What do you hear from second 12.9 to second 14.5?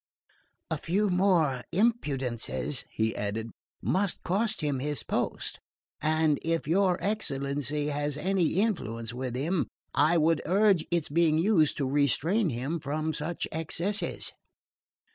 such excesses."